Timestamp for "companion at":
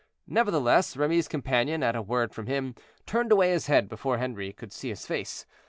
1.27-1.95